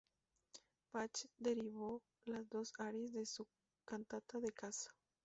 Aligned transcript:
Bach 0.91 1.27
derivó 1.37 2.01
las 2.25 2.49
dos 2.49 2.73
arias 2.79 3.13
de 3.13 3.27
su 3.27 3.45
"Cantata 3.85 4.39
de 4.39 4.51
caza". 4.51 4.89